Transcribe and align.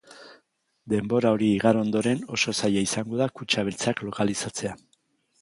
Denbora 0.93 1.33
hori 1.35 1.49
igaro 1.57 1.83
ondoren, 1.87 2.23
oso 2.39 2.55
zaila 2.61 2.83
izango 2.87 3.21
da 3.21 3.29
kutxa 3.41 3.67
beltzak 3.69 4.03
lokalizatzea. 4.09 4.75